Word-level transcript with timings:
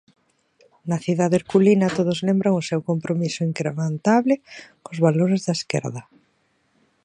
Na 0.89 0.97
cidade 1.05 1.37
herculina 1.39 1.93
todos 1.97 2.19
lembran 2.27 2.59
o 2.61 2.65
seu 2.69 2.79
compromiso 2.89 3.39
inquebrantable 3.49 4.33
cos 4.83 4.97
valores 5.05 5.41
da 5.47 5.53
esquerda. 5.59 6.01